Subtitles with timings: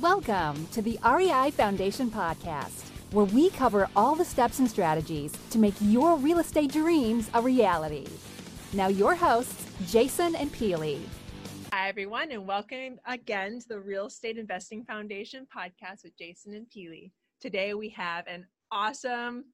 [0.00, 5.58] Welcome to the REI Foundation Podcast, where we cover all the steps and strategies to
[5.58, 8.08] make your real estate dreams a reality.
[8.72, 10.98] Now, your hosts, Jason and Peely.
[11.72, 16.66] Hi, everyone, and welcome again to the Real Estate Investing Foundation podcast with Jason and
[16.68, 17.12] Peely.
[17.40, 19.44] Today, we have an awesome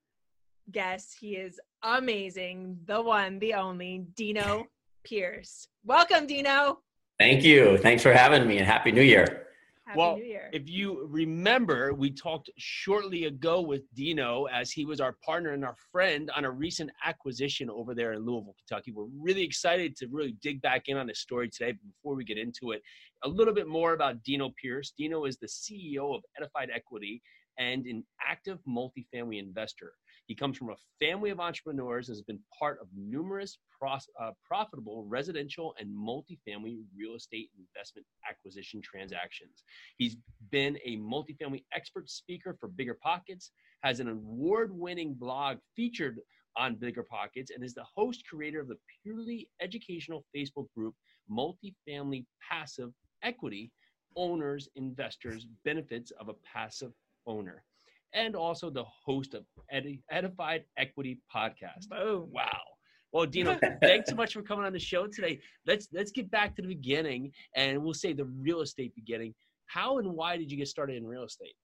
[0.71, 1.19] guest.
[1.21, 4.69] He is amazing, the one, the only, Dino
[5.05, 5.69] Pierce.
[5.85, 6.79] Welcome, Dino.
[7.19, 7.77] Thank you.
[7.77, 9.49] Thanks for having me, and Happy New Year.
[9.91, 10.51] Happy well, New Year.
[10.53, 15.65] if you remember, we talked shortly ago with Dino as he was our partner and
[15.65, 18.93] our friend on a recent acquisition over there in Louisville, Kentucky.
[18.93, 21.73] We're really excited to really dig back in on his story today.
[21.73, 22.83] But before we get into it,
[23.25, 24.93] a little bit more about Dino Pierce.
[24.97, 27.21] Dino is the CEO of Edified Equity
[27.59, 29.95] and an active multifamily investor.
[30.31, 35.05] He comes from a family of entrepreneurs, has been part of numerous pros, uh, profitable
[35.09, 39.65] residential and multifamily real estate investment acquisition transactions.
[39.97, 40.17] He's
[40.53, 43.51] been a multifamily expert speaker for BiggerPockets,
[43.83, 46.21] has an award winning blog featured
[46.57, 50.95] on BiggerPockets, and is the host creator of the purely educational Facebook group
[51.29, 52.93] Multifamily Passive
[53.25, 53.73] Equity
[54.15, 56.93] Owners, Investors, Benefits of a Passive
[57.27, 57.65] Owner
[58.13, 59.45] and also the host of
[59.75, 61.87] Edi- Edified Equity Podcast.
[61.93, 62.59] Oh, Wow.
[63.13, 65.41] Well, Dino, thanks so much for coming on the show today.
[65.67, 69.35] Let's let's get back to the beginning, and we'll say the real estate beginning.
[69.67, 71.55] How and why did you get started in real estate?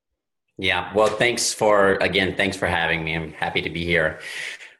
[0.58, 0.92] Yeah.
[0.94, 2.34] Well, thanks for again.
[2.36, 3.14] Thanks for having me.
[3.14, 4.18] I'm happy to be here.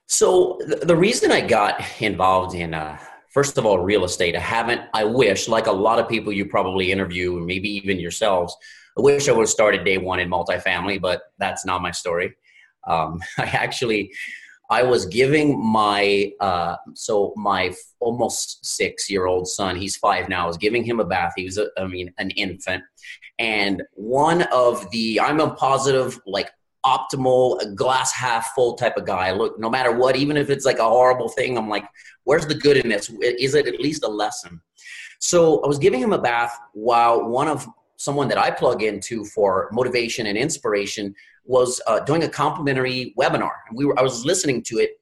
[0.06, 2.98] So the, the reason I got involved in, uh,
[3.31, 4.34] first of all, real estate.
[4.37, 4.83] I haven't.
[4.94, 8.56] I wish, like a lot of people you probably interview, and maybe even yourselves.
[8.99, 12.35] I wish I would have started day one in multifamily, but that's not my story.
[12.87, 14.13] Um, I actually,
[14.71, 19.77] I was giving my uh, so my almost six year old son.
[19.77, 20.45] He's five now.
[20.45, 21.35] I was giving him a bath.
[21.37, 22.83] He was, a, I mean, an infant,
[23.39, 26.51] and one of the I'm a positive like
[26.87, 30.79] optimal glass half full type of guy look no matter what even if it's like
[30.79, 31.85] a horrible thing i'm like
[32.23, 34.61] where's the good in this is it at least a lesson
[35.19, 39.25] so i was giving him a bath while one of someone that I plug into
[39.25, 41.15] for motivation and inspiration
[41.45, 43.53] was uh, doing a complimentary webinar.
[43.69, 45.01] And we were, I was listening to it,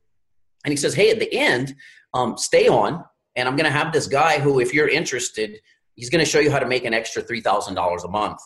[0.64, 1.74] and he says, "Hey, at the end,
[2.12, 3.04] um, stay on,
[3.36, 5.58] and I'm going to have this guy who, if you're interested,
[5.94, 8.38] he's going to show you how to make an extra three thousand dollars a month."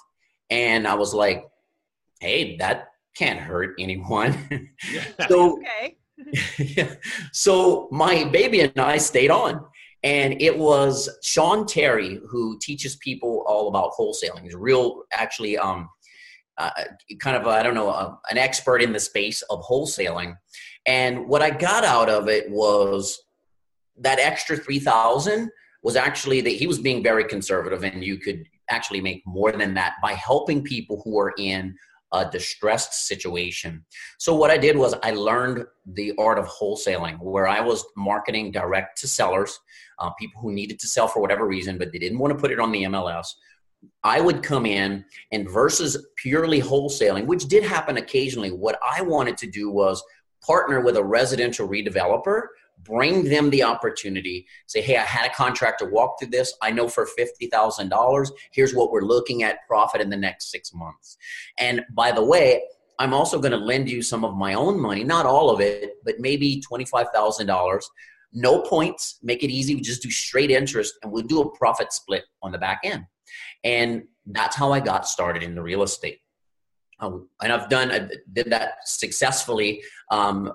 [0.51, 1.45] And I was like,
[2.21, 4.71] "Hey, that can't hurt anyone."
[5.29, 5.97] so, okay.
[6.59, 6.95] yeah.
[7.33, 9.65] so my baby and I stayed on
[10.03, 14.43] and it was Sean Terry who teaches people all about wholesaling.
[14.43, 15.89] He's real, actually, um,
[16.57, 16.71] uh,
[17.21, 20.37] kind of I don't know, uh, an expert in the space of wholesaling.
[20.87, 23.21] And what I got out of it was
[24.01, 25.51] that extra three thousand
[25.83, 29.75] was actually that he was being very conservative, and you could actually make more than
[29.75, 31.75] that by helping people who are in
[32.13, 33.85] a distressed situation.
[34.19, 38.51] So what I did was I learned the art of wholesaling, where I was marketing
[38.51, 39.59] direct to sellers,
[39.99, 42.51] uh, people who needed to sell for whatever reason, but they didn't want to put
[42.51, 43.27] it on the MLS.
[44.03, 48.51] I would come in and versus purely wholesaling, which did happen occasionally.
[48.51, 50.03] What I wanted to do was
[50.45, 52.43] partner with a residential redeveloper
[52.83, 56.55] bring them the opportunity say hey i had a contractor walk through this.
[56.63, 61.17] I know for $50000 here's what we're looking at profit in the next six months.
[61.59, 62.63] And by the way
[62.99, 65.95] i'm also going to lend you some of my own money not all of it
[66.05, 67.83] but maybe $25000
[68.33, 69.19] no points.
[69.23, 69.75] Make it easy.
[69.75, 73.05] We just do straight interest and we'll do a profit split on the back end.
[73.65, 76.21] And that's how i got started in the real estate.
[77.01, 80.53] Um, and I've done, I did that successfully um,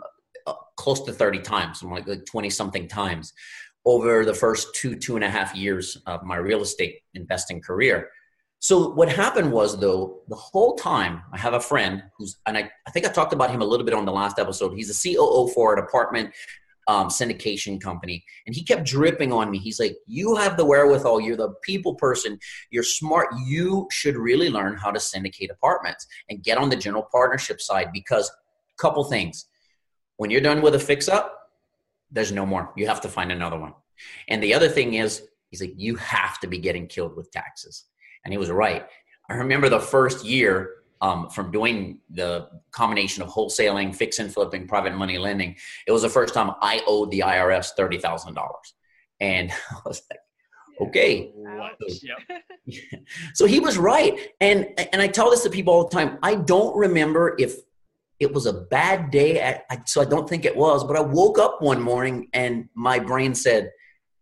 [0.78, 3.34] close to 30 times, I'm like 20 something times
[3.86, 8.10] over the first two, two and a half years of my real estate investing career.
[8.60, 12.72] So what happened was though, the whole time I have a friend who's, and I,
[12.88, 14.74] I think I talked about him a little bit on the last episode.
[14.74, 16.34] He's a COO for an apartment
[16.88, 18.24] um, syndication company.
[18.46, 19.58] And he kept dripping on me.
[19.58, 21.22] He's like, You have the wherewithal.
[21.22, 22.40] You're the people person.
[22.72, 23.28] You're smart.
[23.46, 27.90] You should really learn how to syndicate apartments and get on the general partnership side
[27.94, 28.32] because,
[28.78, 29.46] couple things.
[30.18, 31.50] When you're done with a fix up,
[32.12, 32.72] there's no more.
[32.76, 33.74] You have to find another one.
[34.28, 37.86] And the other thing is, he's like, You have to be getting killed with taxes.
[38.24, 38.88] And he was right.
[39.30, 44.68] I remember the first year um, from doing the combination of wholesaling, fix and flipping,
[44.68, 48.74] private money lending, it was the first time I owed the IRS thirty thousand dollars,
[49.20, 50.20] and I was like,
[50.88, 51.34] okay.
[52.04, 52.72] Yep.
[53.34, 56.18] so he was right, and and I tell this to people all the time.
[56.24, 57.58] I don't remember if
[58.24, 60.84] it was a bad day, at, so I don't think it was.
[60.84, 63.72] But I woke up one morning and my brain said,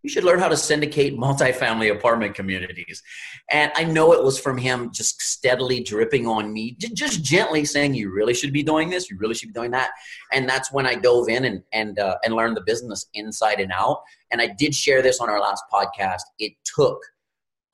[0.04, 3.04] you should learn how to syndicate multifamily apartment communities.
[3.52, 7.94] And I know it was from him just steadily dripping on me, just gently saying,
[7.94, 9.92] you really should be doing this, you really should be doing that.
[10.34, 13.72] And that's when I dove in and, and, uh, and learned the business inside and
[13.72, 14.02] out.
[14.32, 16.22] And I did share this on our last podcast.
[16.40, 17.00] It took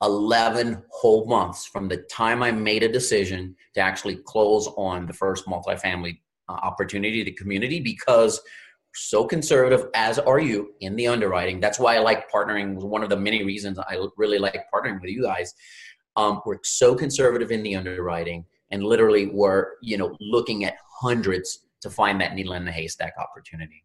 [0.02, 5.12] 11 whole months from the time I made a decision to actually close on the
[5.12, 8.40] first multifamily uh, opportunity to community because
[8.94, 11.60] so conservative as are you in the underwriting.
[11.60, 15.10] That's why i like partnering one of the many reasons i really like partnering with
[15.10, 15.54] you guys.
[16.16, 21.66] Um, we're so conservative in the underwriting and literally we're you know looking at hundreds
[21.80, 23.84] to find that needle in the haystack opportunity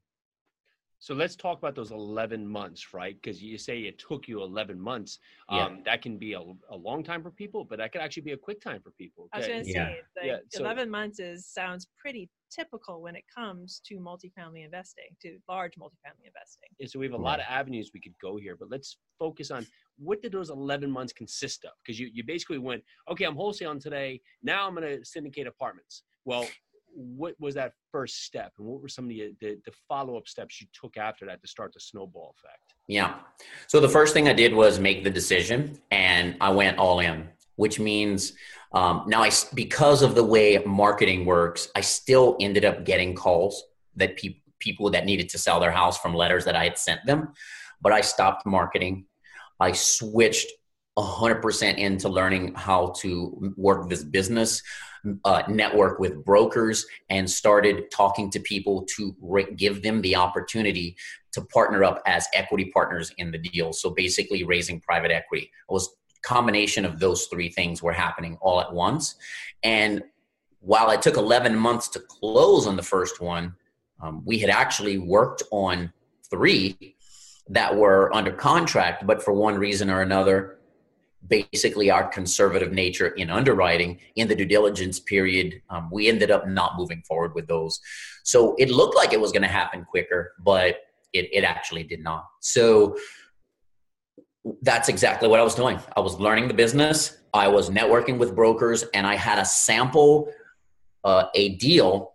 [1.03, 3.13] so let's talk about those 11 months, right?
[3.21, 5.19] Because you say it took you 11 months.
[5.49, 5.69] Um, yeah.
[5.83, 8.37] That can be a, a, long time for people, but that could actually be a
[8.37, 9.25] quick time for people.
[9.25, 9.29] Okay?
[9.33, 9.87] I was going to yeah.
[9.87, 10.37] say, like, yeah.
[10.53, 15.73] So, 11 months is sounds pretty typical when it comes to multifamily investing, to large
[15.73, 16.69] multifamily investing.
[16.79, 19.51] Yeah, so we have a lot of avenues we could go here, but let's focus
[19.51, 19.67] on
[19.97, 21.71] what did those 11 months consist of?
[21.85, 24.21] Because you, you basically went, okay, I'm wholesaling today.
[24.41, 26.03] Now I'm going to syndicate apartments.
[26.23, 26.47] Well,
[26.95, 28.53] what was that first step?
[28.57, 31.47] And what were some of the, the, the follow-up steps you took after that to
[31.47, 32.73] start the snowball effect?
[32.87, 33.15] Yeah.
[33.67, 37.29] So the first thing i did was make the decision and i went all in
[37.55, 38.33] which means
[38.73, 43.63] um, now i because of the way marketing works i still ended up getting calls
[43.95, 46.99] that people people that needed to sell their house from letters that i had sent
[47.05, 47.33] them
[47.81, 49.05] but i stopped marketing.
[49.59, 50.47] I switched
[50.97, 54.61] 100% into learning how to work this business
[55.25, 60.95] uh, network with brokers and started talking to people to re- give them the opportunity
[61.31, 63.73] to partner up as equity partners in the deal.
[63.73, 65.43] So basically raising private equity.
[65.45, 69.15] It was combination of those three things were happening all at once.
[69.63, 70.03] And
[70.63, 73.53] while it took 11 months to close on the first one
[74.01, 75.91] um, we had actually worked on
[76.29, 76.95] three
[77.49, 80.59] that were under contract but for one reason or another
[81.27, 85.61] basically our conservative nature in underwriting in the due diligence period.
[85.69, 87.79] Um, we ended up not moving forward with those.
[88.23, 90.77] So it looked like it was going to happen quicker but
[91.13, 92.25] it, it actually did not.
[92.41, 92.97] So
[94.61, 95.79] that's exactly what i was doing.
[95.95, 97.17] I was learning the business.
[97.33, 100.29] I was networking with brokers and i had a sample
[101.03, 102.13] uh, a deal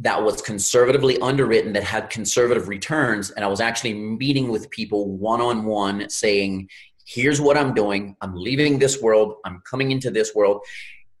[0.00, 5.08] that was conservatively underwritten that had conservative returns and i was actually meeting with people
[5.16, 6.68] one-on-one saying
[7.06, 8.16] here's what I'm doing.
[8.20, 9.36] I'm leaving this world.
[9.44, 10.62] I'm coming into this world.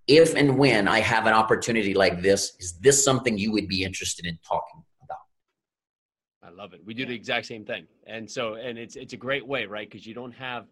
[0.06, 3.84] If and when I have an opportunity like this, is this something you would be
[3.84, 5.18] interested in talking about?
[6.42, 6.80] I love it.
[6.84, 7.86] We do the exact same thing.
[8.06, 9.88] And so, and it's, it's a great way, right?
[9.88, 10.66] Because you don't have,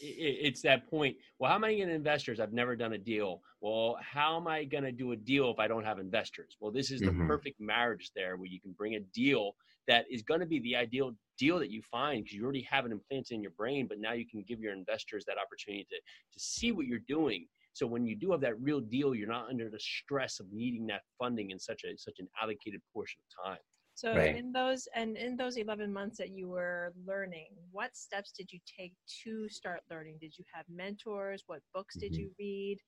[0.00, 1.16] it's that point.
[1.38, 2.40] Well, how am I going to investors?
[2.40, 3.42] I've never done a deal.
[3.60, 6.56] Well, how am I going to do a deal if I don't have investors?
[6.58, 7.26] Well, this is the mm-hmm.
[7.26, 9.56] perfect marriage there where you can bring a deal
[9.90, 12.86] that is going to be the ideal deal that you find because you already have
[12.86, 15.96] it implanted in your brain, but now you can give your investors that opportunity to,
[15.96, 17.46] to see what you're doing.
[17.72, 20.86] So when you do have that real deal, you're not under the stress of needing
[20.86, 23.58] that funding in such a such an allocated portion of time.
[23.94, 24.36] So right.
[24.36, 28.60] in those and in those 11 months that you were learning, what steps did you
[28.78, 28.94] take
[29.24, 30.18] to start learning?
[30.20, 31.42] Did you have mentors?
[31.48, 32.20] What books did mm-hmm.
[32.20, 32.78] you read?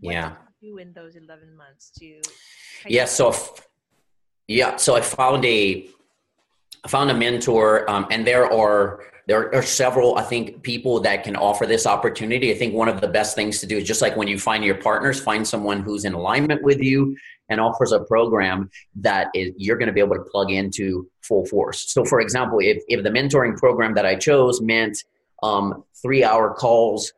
[0.00, 0.28] What yeah.
[0.28, 2.20] did you do in those 11 months to
[2.86, 3.34] Yeah, so
[4.48, 5.88] yeah, so I found a
[6.86, 11.24] I found a mentor, um, and there are there are several I think people that
[11.24, 12.52] can offer this opportunity.
[12.52, 14.62] I think one of the best things to do is just like when you find
[14.62, 17.16] your partners, find someone who's in alignment with you
[17.48, 21.44] and offers a program that is, you're going to be able to plug into full
[21.46, 21.90] force.
[21.92, 25.02] So, for example, if if the mentoring program that I chose meant
[25.42, 27.12] um, three hour calls,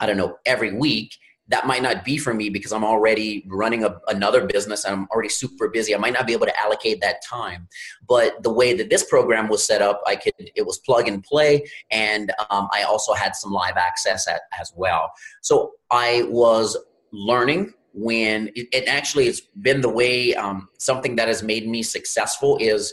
[0.00, 1.14] I don't know, every week,
[1.48, 5.08] that might not be for me because I'm already running a, another business and I'm
[5.10, 5.94] already super busy.
[5.94, 7.68] I might not be able to allocate that time.
[8.08, 11.22] But the way that this program was set up, I could it was plug and
[11.22, 15.12] play, and um, I also had some live access at, as well.
[15.42, 16.76] So I was
[17.12, 21.82] learning when it, it actually it's been the way um, something that has made me
[21.82, 22.92] successful is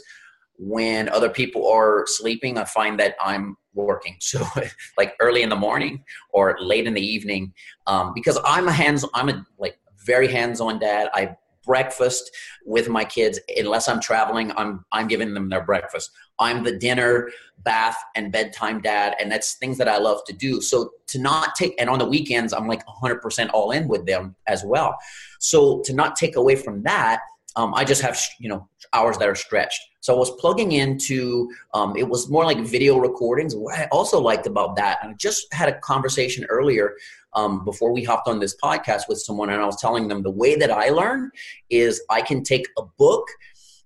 [0.58, 4.16] when other people are sleeping i find that i'm working.
[4.20, 4.46] So
[4.98, 7.52] like early in the morning or late in the evening
[7.86, 11.08] um, because i'm a hands i'm a like very hands-on dad.
[11.14, 12.28] I breakfast
[12.66, 13.38] with my kids.
[13.56, 16.10] Unless i'm traveling i'm i'm giving them their breakfast.
[16.38, 20.60] I'm the dinner bath and bedtime dad and that's things that i love to do.
[20.60, 24.34] So to not take and on the weekends i'm like 100% all in with them
[24.48, 24.96] as well.
[25.38, 27.20] So to not take away from that
[27.56, 29.80] um, I just have you know hours that are stretched.
[30.00, 33.54] So I was plugging into um, it was more like video recordings.
[33.54, 36.94] What I also liked about that, and I just had a conversation earlier
[37.34, 40.30] um, before we hopped on this podcast with someone, and I was telling them the
[40.30, 41.30] way that I learn
[41.70, 43.26] is I can take a book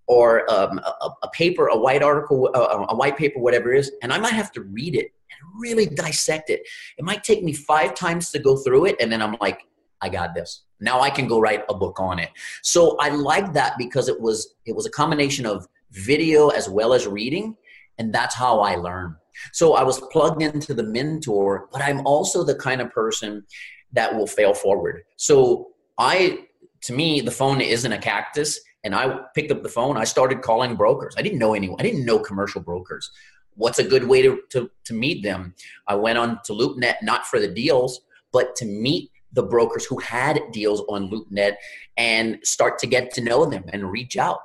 [0.08, 3.92] or um, a, a, paper, a white article, a, a white paper, whatever it is,
[4.02, 6.62] and I might have to read it and really dissect it.
[6.96, 9.62] It might take me five times to go through it, and then I'm like,
[10.00, 10.62] I got this.
[10.80, 12.30] Now I can go write a book on it.
[12.62, 16.92] So I like that because it was it was a combination of video as well
[16.92, 17.56] as reading,
[17.98, 19.16] and that's how I learn.
[19.52, 23.44] So I was plugged into the mentor, but I'm also the kind of person
[23.92, 25.02] that will fail forward.
[25.16, 26.46] So I
[26.82, 29.96] to me the phone isn't a cactus and I picked up the phone.
[29.96, 31.16] I started calling brokers.
[31.18, 31.80] I didn't know anyone.
[31.80, 33.10] I didn't know commercial brokers.
[33.54, 35.54] What's a good way to, to, to meet them?
[35.88, 39.98] I went on to LoopNet, not for the deals, but to meet the brokers who
[39.98, 41.54] had deals on LoopNet
[41.96, 44.40] and start to get to know them and reach out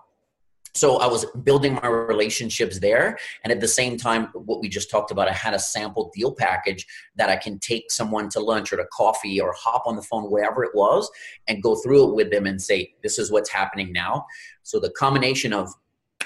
[0.74, 3.18] so I was building my relationships there.
[3.44, 6.34] And at the same time, what we just talked about, I had a sample deal
[6.34, 6.86] package
[7.18, 10.32] that I can take someone to lunch or to coffee or hop on the phone,
[10.32, 11.10] wherever it was,
[11.48, 14.26] and go through it with them and say, this is what's happening now.
[14.64, 15.70] So the combination of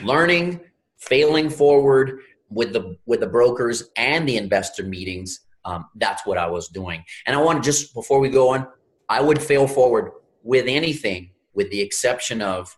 [0.03, 0.61] learning,
[0.97, 2.19] failing forward
[2.49, 7.03] with the with the brokers and the investor meetings, um, that's what I was doing.
[7.25, 8.67] And I want to just before we go on,
[9.09, 10.11] I would fail forward
[10.43, 12.75] with anything, with the exception of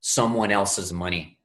[0.00, 1.38] someone else's money.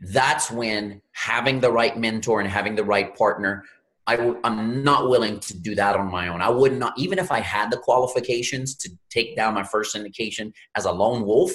[0.00, 3.64] That's when having the right mentor and having the right partner,
[4.06, 6.40] i w- I'm not willing to do that on my own.
[6.40, 10.52] I would not, even if I had the qualifications to take down my first syndication
[10.74, 11.52] as a lone wolf,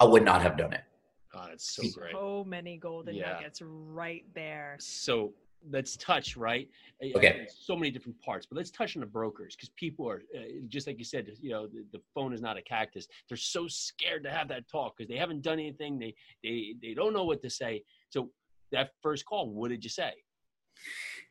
[0.00, 0.82] I would not have done it.
[1.32, 2.12] God, that's so great.
[2.12, 3.34] So many golden yeah.
[3.34, 4.76] nuggets right there.
[4.80, 5.32] So
[5.70, 6.68] let's touch right?
[7.16, 7.46] Okay.
[7.48, 10.86] so many different parts but let's touch on the brokers because people are uh, just
[10.86, 13.06] like you said you know the, the, phone is not a cactus.
[13.28, 15.98] They're so scared to have that talk because they haven't done anything.
[15.98, 17.82] They they they don't know what to say.
[18.10, 18.30] So
[18.72, 20.12] that first call what did you say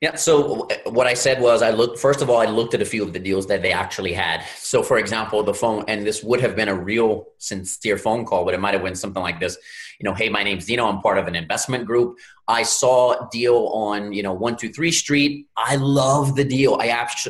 [0.01, 0.15] yeah.
[0.15, 2.00] So what I said was, I looked.
[2.00, 4.43] First of all, I looked at a few of the deals that they actually had.
[4.57, 8.43] So, for example, the phone, and this would have been a real sincere phone call,
[8.43, 9.57] but it might have been something like this.
[10.00, 10.88] You know, hey, my name's Dino.
[10.88, 12.17] I'm part of an investment group.
[12.48, 15.45] I saw a deal on you know one two three Street.
[15.55, 16.79] I love the deal.
[16.81, 16.89] I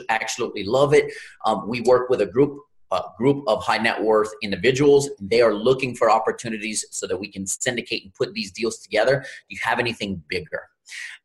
[0.10, 1.12] absolutely love it.
[1.46, 2.58] Um, we work with a group
[2.92, 5.10] a group of high net worth individuals.
[5.20, 9.20] They are looking for opportunities so that we can syndicate and put these deals together.
[9.22, 10.71] Do you have anything bigger?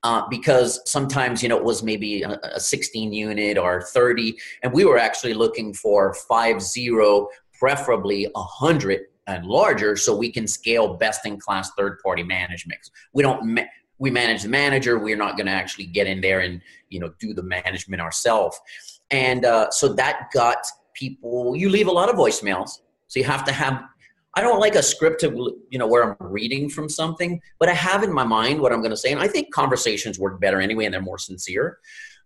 [0.02, 4.72] Uh, because sometimes you know it was maybe a, a 16 unit or 30 and
[4.72, 10.94] we were actually looking for five zero preferably 100 and larger so we can scale
[10.94, 12.90] best in class third party management.
[13.12, 13.62] We don't ma-
[13.98, 17.12] we manage the manager we're not going to actually get in there and you know
[17.18, 18.60] do the management ourselves
[19.10, 20.58] and uh, so that got
[20.94, 23.82] people you leave a lot of voicemails so you have to have
[24.36, 27.74] I don't like a script to you know where I'm reading from something, but I
[27.74, 30.60] have in my mind what I'm going to say, and I think conversations work better
[30.60, 31.78] anyway, and they're more sincere.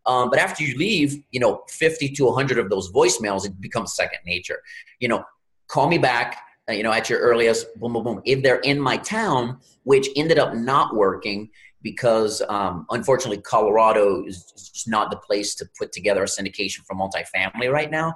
[0.06, 3.94] Um, but after you leave, you know, 50 to 100 of those voicemails, it becomes
[3.94, 4.60] second nature.
[4.98, 5.24] You know,
[5.68, 6.42] call me back.
[6.68, 8.22] Uh, you know, at your earliest, boom, boom, boom.
[8.24, 11.50] If they're in my town, which ended up not working
[11.82, 16.94] because um, unfortunately Colorado is just not the place to put together a syndication for
[16.94, 18.14] multifamily right now.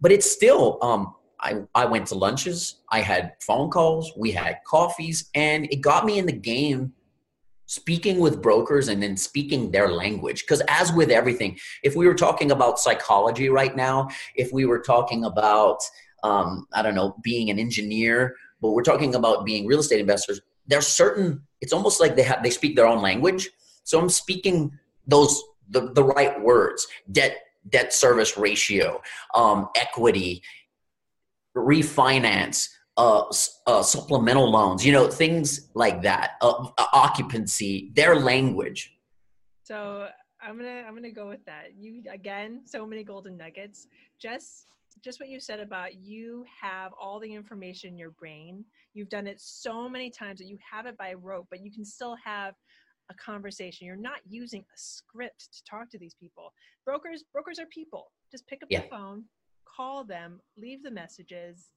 [0.00, 4.58] But it's still um, I, I went to lunches, I had phone calls, we had
[4.66, 6.92] coffees, and it got me in the game
[7.66, 10.42] speaking with brokers and then speaking their language.
[10.42, 14.80] Because, as with everything, if we were talking about psychology right now, if we were
[14.80, 15.78] talking about,
[16.24, 20.40] um, I don't know, being an engineer, but we're talking about being real estate investors,
[20.66, 23.48] there's certain, it's almost like they have, they speak their own language.
[23.84, 27.36] So I'm speaking those, the, the right words, debt,
[27.68, 29.00] debt service ratio,
[29.34, 30.42] um, equity,
[31.60, 33.24] refinance, uh,
[33.66, 38.96] uh, supplemental loans, you know, things like that, uh, uh, occupancy, their language.
[39.62, 40.08] So
[40.42, 41.76] I'm gonna I'm gonna go with that.
[41.78, 43.86] You again, so many golden nuggets.
[44.20, 44.66] Just
[45.02, 48.64] just what you said about you have all the information in your brain.
[48.92, 51.84] You've done it so many times that you have it by rote, but you can
[51.84, 52.54] still have
[53.10, 53.86] a conversation.
[53.86, 56.52] You're not using a script to talk to these people.
[56.84, 58.10] Brokers brokers are people.
[58.30, 58.82] Just pick up yeah.
[58.82, 59.24] the phone,
[59.76, 61.70] call them, leave the messages,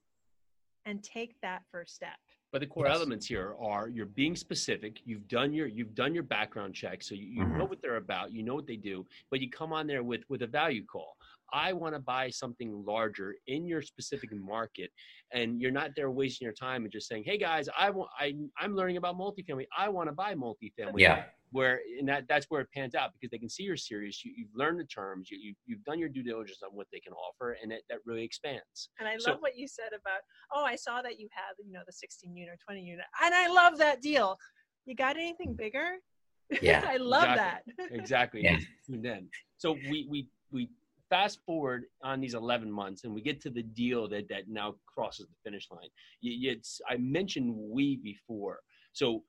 [0.86, 2.18] and take that first step.
[2.52, 2.96] But the core yes.
[2.96, 5.00] elements here are you're being specific.
[5.06, 7.58] You've done your you've done your background check, so you, you mm-hmm.
[7.58, 8.32] know what they're about.
[8.32, 9.06] You know what they do.
[9.32, 11.16] But you come on there with with a value call.
[11.52, 14.92] I want to buy something larger in your specific market,
[15.32, 18.36] and you're not there wasting your time and just saying, "Hey guys, I want I
[18.60, 19.66] I'm learning about multifamily.
[19.76, 23.32] I want to buy multifamily." Yeah where and that that's where it pans out because
[23.32, 26.10] they can see you're serious you, have learned the terms you, you, you've done your
[26.10, 28.90] due diligence on what they can offer and it, that really expands.
[29.00, 30.22] And i so, love what you said about
[30.54, 33.34] oh i saw that you have you know the 16 unit or 20 unit and
[33.34, 34.38] i love that deal.
[34.86, 35.94] You got anything bigger?
[36.62, 36.84] Yeah.
[36.88, 37.74] I love exactly.
[37.78, 37.92] that.
[38.00, 38.44] Exactly.
[38.44, 38.58] Yeah.
[38.90, 40.70] and then so we we we
[41.10, 44.76] fast forward on these 11 months and we get to the deal that that now
[44.94, 45.90] crosses the finish line.
[46.22, 48.60] You, it's i mentioned we before.
[48.94, 49.24] So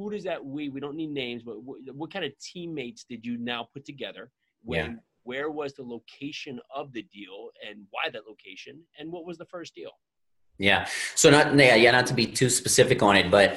[0.00, 0.68] who does that we?
[0.70, 4.30] We don't need names, but what, what kind of teammates did you now put together?
[4.62, 4.94] When, Yeah.
[5.24, 9.44] Where was the location of the deal, and why that location, and what was the
[9.44, 9.90] first deal?
[10.58, 10.86] Yeah.
[11.14, 13.48] So not yeah, yeah, not to be too specific on it, but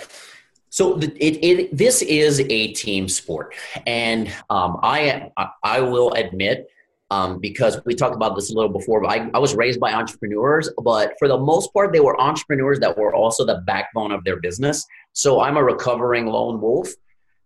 [0.69, 3.55] so it, it this is a team sport,
[3.87, 5.31] and um, I
[5.63, 6.67] I will admit
[7.13, 9.01] um, because we talked about this a little before.
[9.01, 12.79] But I, I was raised by entrepreneurs, but for the most part, they were entrepreneurs
[12.79, 14.85] that were also the backbone of their business.
[15.13, 16.89] So I'm a recovering lone wolf,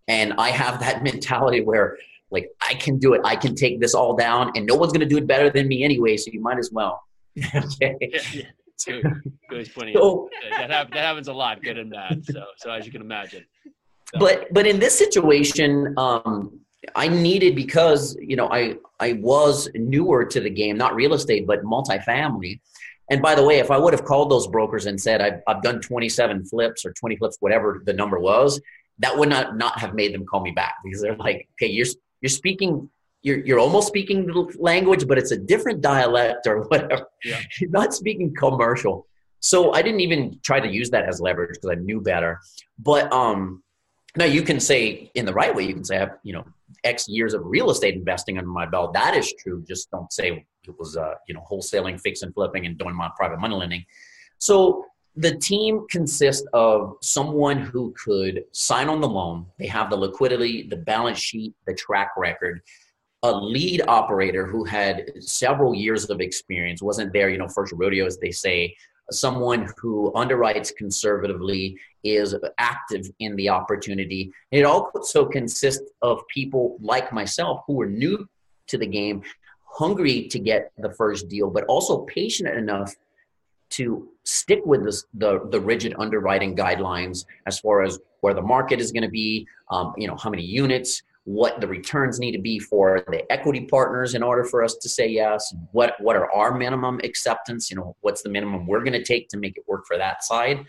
[0.07, 1.97] and I have that mentality where
[2.29, 5.07] like I can do it, I can take this all down, and no one's going
[5.07, 6.17] to do it better than me anyway.
[6.17, 7.03] So you might as well.
[7.55, 7.97] okay.
[8.01, 8.43] Yeah, yeah.
[8.85, 9.03] Good,
[9.49, 12.23] good pointing So- That, that happens a lot, good and bad.
[12.25, 13.43] So, so as you can imagine.
[14.13, 16.61] So, but but in this situation um
[16.95, 21.45] i needed because you know i i was newer to the game not real estate
[21.47, 22.59] but multifamily.
[23.09, 25.61] And by the way if i would have called those brokers and said i've, I've
[25.61, 28.59] done 27 flips or 20 flips whatever the number was
[28.99, 31.87] that would not not have made them call me back because they're like okay you're
[32.21, 32.89] you're speaking
[33.23, 37.05] you're, you're almost speaking the language but it's a different dialect or whatever.
[37.23, 37.41] Yeah.
[37.59, 39.07] you're not speaking commercial.
[39.39, 42.39] So i didn't even try to use that as leverage because i knew better.
[42.79, 43.63] But um
[44.17, 46.45] now you can say in the right way, you can say I have, you know,
[46.83, 48.93] X years of real estate investing under my belt.
[48.93, 49.63] That is true.
[49.67, 53.09] Just don't say it was, uh, you know, wholesaling, fix and flipping and doing my
[53.15, 53.85] private money lending.
[54.39, 59.47] So the team consists of someone who could sign on the loan.
[59.57, 62.61] They have the liquidity, the balance sheet, the track record.
[63.23, 68.05] A lead operator who had several years of experience wasn't there, you know, first rodeo,
[68.05, 68.75] as they say.
[69.09, 71.79] Someone who underwrites conservatively,
[72.15, 74.31] is active in the opportunity.
[74.51, 78.27] It also consists of people like myself who are new
[78.67, 79.23] to the game,
[79.63, 82.93] hungry to get the first deal, but also patient enough
[83.69, 88.79] to stick with this, the the rigid underwriting guidelines as far as where the market
[88.79, 92.41] is going to be, um, you know, how many units, what the returns need to
[92.41, 95.53] be for the equity partners in order for us to say yes.
[95.73, 97.69] What what are our minimum acceptance?
[97.69, 100.23] You know, what's the minimum we're going to take to make it work for that
[100.23, 100.65] side?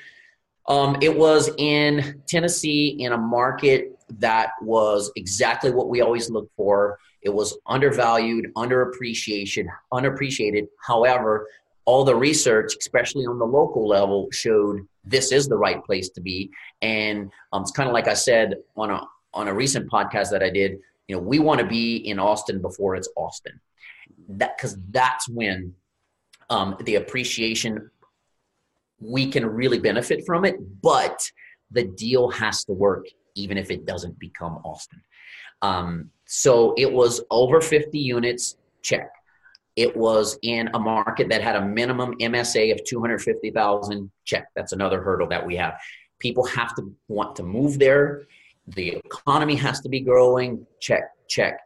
[0.69, 6.51] Um, it was in Tennessee in a market that was exactly what we always look
[6.57, 6.99] for.
[7.23, 10.69] It was undervalued, underappreciated, unappreciated.
[10.87, 11.49] However,
[11.85, 16.21] all the research, especially on the local level, showed this is the right place to
[16.21, 16.51] be.
[16.83, 19.01] And um, it's kind of like I said on a
[19.35, 20.79] on a recent podcast that I did.
[21.07, 23.59] You know, we want to be in Austin before it's Austin.
[24.29, 25.75] That because that's when
[26.51, 27.91] um, the appreciation
[29.01, 31.31] we can really benefit from it, but
[31.71, 35.01] the deal has to work even if it doesn't become Austin.
[35.63, 39.11] Um, so it was over 50 units, check.
[39.77, 44.49] It was in a market that had a minimum MSA of 250,000, check.
[44.57, 45.79] That's another hurdle that we have.
[46.19, 48.27] People have to want to move there.
[48.67, 51.61] The economy has to be growing, check, check.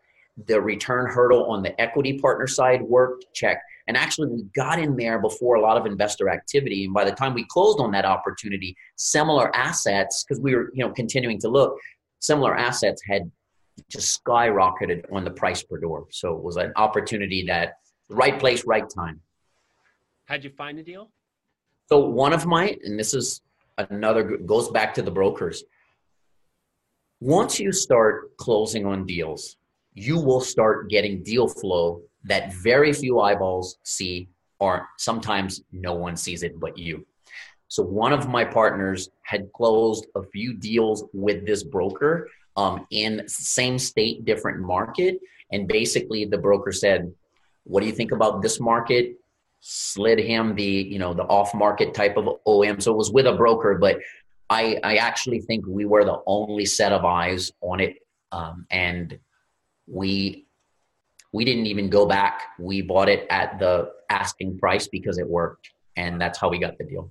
[0.46, 3.62] The return hurdle on the equity partner side worked, check.
[3.88, 6.84] And actually, we got in there before a lot of investor activity.
[6.84, 10.84] And by the time we closed on that opportunity, similar assets, because we were, you
[10.84, 11.76] know, continuing to look,
[12.20, 13.30] similar assets had
[13.88, 16.06] just skyrocketed on the price per door.
[16.10, 19.20] So it was an opportunity that right place, right time.
[20.26, 21.10] how'd you find the deal?
[21.88, 23.42] So one of my, and this is
[23.78, 25.64] another goes back to the brokers.
[27.20, 29.56] Once you start closing on deals,
[29.94, 36.16] you will start getting deal flow that very few eyeballs see, or sometimes no one
[36.16, 37.04] sees it but you.
[37.68, 43.26] So one of my partners had closed a few deals with this broker um, in
[43.26, 45.18] same state, different market,
[45.52, 47.12] and basically the broker said,
[47.64, 49.16] "What do you think about this market?"
[49.60, 52.78] Slid him the you know the off market type of OM.
[52.80, 54.00] So it was with a broker, but
[54.50, 57.96] I I actually think we were the only set of eyes on it,
[58.32, 59.18] um, and
[59.86, 60.46] we
[61.32, 62.42] we didn't even go back.
[62.58, 66.78] We bought it at the asking price because it worked, and that's how we got
[66.78, 67.10] the deal.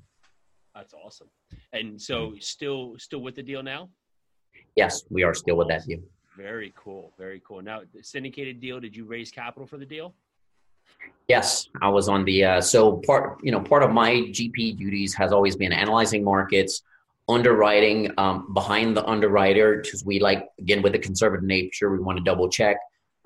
[0.76, 1.28] That's awesome.
[1.74, 3.90] And so, still, still with the deal now?
[4.76, 6.00] Yes, we are still with that deal.
[6.38, 7.12] Very cool.
[7.18, 7.62] Very cool.
[7.62, 8.80] Now, the syndicated deal.
[8.80, 10.14] Did you raise capital for the deal?
[11.28, 13.40] Yes, I was on the uh, so part.
[13.44, 16.84] You know, part of my GP duties has always been analyzing markets,
[17.28, 22.18] underwriting um, behind the underwriter because we like again with the conservative nature, we want
[22.18, 22.78] to double check.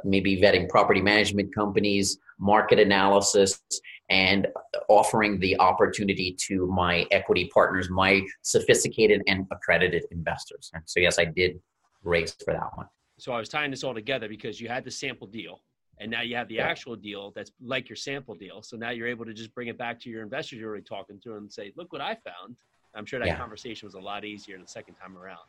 [0.03, 3.61] Maybe vetting property management companies, market analysis,
[4.09, 4.47] and
[4.89, 10.71] offering the opportunity to my equity partners, my sophisticated and accredited investors.
[10.85, 11.59] So, yes, I did
[12.03, 12.87] raise for that one.
[13.17, 15.61] So I was tying this all together because you had the sample deal,
[15.99, 16.67] and now you have the Yeah.
[16.67, 18.61] actual deal that's like your sample deal.
[18.61, 21.19] So now you're able to just bring it back to your investors you're already talking
[21.21, 22.57] to and say, "Look what I found."
[22.93, 23.37] I'm sure that Yeah.
[23.37, 25.47] conversation was a lot easier the second time around.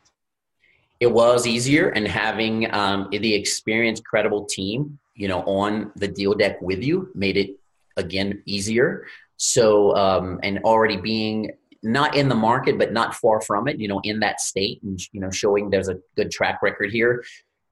[0.99, 6.33] It was easier and having um, the experienced credible team you know on the deal
[6.33, 7.51] deck with you made it
[7.97, 9.05] again easier.
[9.37, 11.51] So um, and already being
[11.83, 14.99] not in the market but not far from it you know in that state and
[15.11, 17.23] you know showing there's a good track record here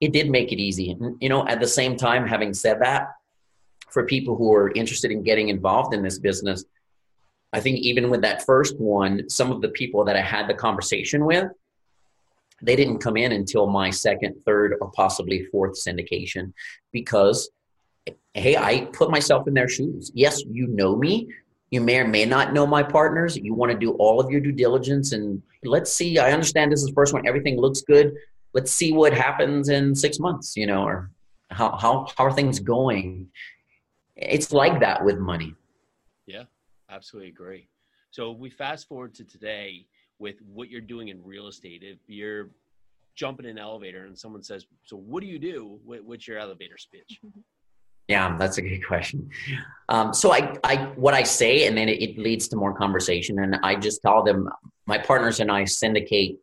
[0.02, 0.92] it did make it easy.
[0.92, 3.08] And you know at the same time having said that
[3.90, 6.66] for people who are interested in getting involved in this business
[7.54, 10.54] i think even with that first one some of the people that i had the
[10.54, 11.46] conversation with
[12.66, 16.52] they didn't come in until my second, third, or possibly fourth syndication
[16.92, 17.50] because,
[18.34, 20.12] hey, I put myself in their shoes.
[20.14, 21.30] Yes, you know me.
[21.72, 23.38] You may or may not know my partners.
[23.38, 26.18] You want to do all of your due diligence and let's see.
[26.18, 27.28] I understand this is the first one.
[27.28, 28.14] Everything looks good.
[28.54, 31.12] Let's see what happens in six months, you know, or
[31.52, 33.28] how, how, how are things going?
[34.16, 35.54] It's like that with money.
[36.26, 36.44] Yeah,
[36.90, 37.68] absolutely agree.
[38.12, 39.88] So we fast forward to today
[40.20, 41.84] with what you're doing in real estate.
[41.84, 42.50] If you're
[43.16, 46.38] jumping in an elevator and someone says, "So what do you do?" What- What's your
[46.38, 47.20] elevator speech?
[48.08, 49.30] Yeah, that's a good question.
[49.90, 53.40] Um, so I, I, what I say, and then it, it leads to more conversation,
[53.40, 54.48] and I just tell them,
[54.86, 56.38] my partners and I syndicate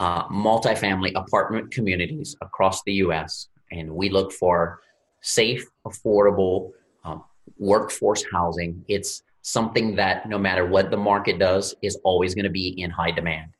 [0.00, 4.80] uh, multifamily apartment communities across the U.S., and we look for
[5.20, 6.72] safe, affordable
[7.04, 7.22] um,
[7.56, 8.84] workforce housing.
[8.88, 12.90] It's something that no matter what the market does is always going to be in
[12.90, 13.50] high demand.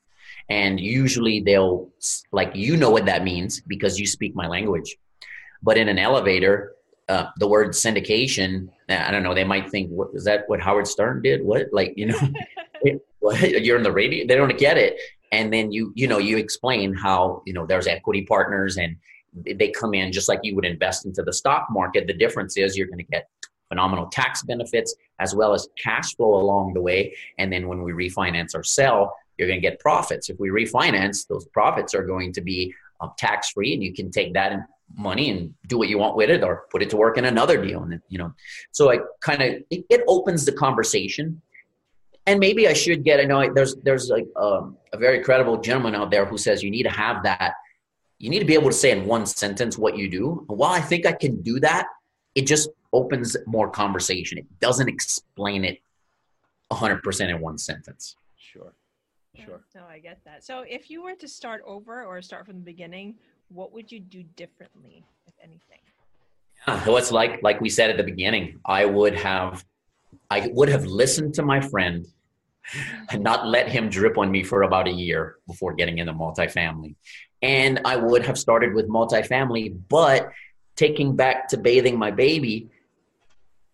[0.49, 1.91] And usually they'll
[2.33, 4.97] like you know what that means because you speak my language.
[5.63, 6.73] But in an elevator,
[7.11, 10.87] uh, the word syndication, I don't know, they might think, what is that what Howard
[10.87, 11.45] Stern did?
[11.45, 12.19] What like, you know,
[13.43, 14.99] you're in the radio, they don't get it.
[15.33, 18.97] And then you, you know, you explain how, you know, there's equity partners and
[19.35, 22.07] they come in just like you would invest into the stock market.
[22.07, 23.29] The difference is you're going to get
[23.69, 27.15] phenomenal tax benefits as well as cash flow along the way.
[27.39, 30.31] And then when we refinance or sell, you're going to get profits.
[30.31, 34.11] If we refinance, those profits are going to be um, tax free, and you can
[34.11, 34.53] take that
[34.97, 37.65] money and do what you want with it, or put it to work in another
[37.65, 37.83] deal.
[37.83, 38.33] And you know,
[38.71, 41.41] so I kind of it, it, opens the conversation.
[42.27, 43.21] And maybe I should get.
[43.21, 46.71] I know there's there's like um, a very credible gentleman out there who says you
[46.71, 47.55] need to have that.
[48.19, 50.47] You need to be able to say in one sentence what you do.
[50.49, 51.87] And while I think I can do that,
[52.35, 54.39] it just opens more conversation.
[54.39, 55.81] It doesn't explain it
[56.73, 58.17] 100% in one sentence.
[58.37, 58.73] Sure,
[59.35, 59.61] Yeah, sure.
[59.75, 60.45] No, I get that.
[60.45, 63.17] So if you were to start over or start from the beginning,
[63.49, 65.81] what would you do differently, if anything?
[66.67, 68.61] Yeah, so it's like like we said at the beginning.
[68.65, 69.65] I would have,
[70.31, 72.07] I would have listened to my friend,
[73.11, 76.95] and not let him drip on me for about a year before getting into multifamily,
[77.43, 80.31] and I would have started with multifamily, but
[80.77, 82.71] taking back to bathing my baby,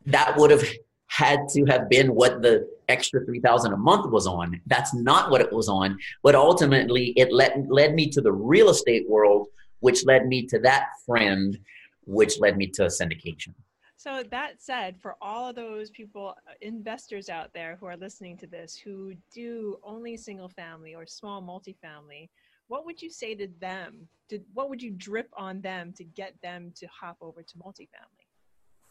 [0.07, 0.65] that would have
[1.09, 5.41] had to have been what the extra 3000 a month was on that's not what
[5.41, 9.49] it was on but ultimately it led, led me to the real estate world
[9.81, 11.59] which led me to that friend
[12.05, 13.55] which led me to syndication
[13.97, 18.39] So that said, for all of those people, uh, investors out there who are listening
[18.39, 22.31] to this, who do only single family or small multifamily,
[22.69, 24.09] what would you say to them?
[24.31, 28.30] To, what would you drip on them to get them to hop over to multifamily?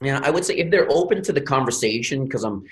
[0.01, 2.63] Yeah i would say if they're open to the conversation because i'm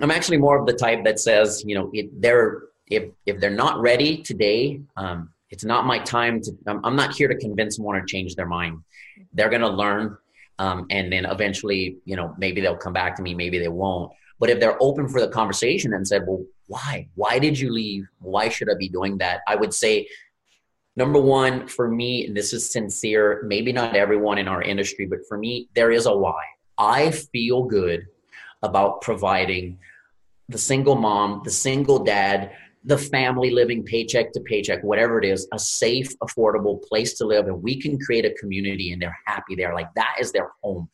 [0.00, 3.50] i'm actually more of the type that says you know if they're if if they're
[3.50, 7.76] not ready today um, it's not my time to I'm, I'm not here to convince
[7.76, 8.82] them or change their mind.
[9.32, 10.16] They're to learn
[10.58, 14.12] um, and then eventually you know maybe they'll come back to me maybe they won't.
[14.40, 17.08] But if they're open for the conversation and said well why?
[17.14, 18.06] Why did you leave?
[18.20, 19.40] Why should i be doing that?
[19.46, 20.06] I would say
[20.98, 25.20] number one for me and this is sincere maybe not everyone in our industry but
[25.28, 26.42] for me there is a why.
[26.76, 28.06] I feel good
[28.62, 29.78] about providing
[30.48, 32.50] the single mom the single dad
[32.84, 37.46] the family living paycheck to paycheck whatever it is a safe affordable place to live
[37.46, 39.74] and we can create a community and they're happy there.
[39.74, 40.88] Like that is their home.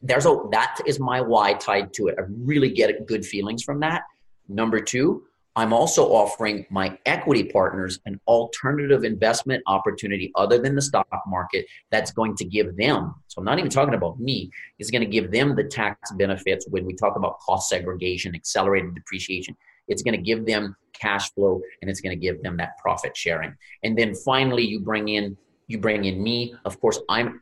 [0.00, 2.14] There's a that is my why tied to it.
[2.18, 4.02] I really get good feelings from that.
[4.48, 5.24] Number two
[5.56, 11.66] I'm also offering my equity partners an alternative investment opportunity other than the stock market
[11.90, 15.08] that's going to give them, so I'm not even talking about me, is going to
[15.08, 19.56] give them the tax benefits when we talk about cost segregation, accelerated depreciation.
[19.88, 23.16] It's going to give them cash flow and it's going to give them that profit
[23.16, 23.54] sharing.
[23.82, 25.36] And then finally you bring in
[25.70, 26.54] you bring in me.
[26.64, 27.40] Of course, I'm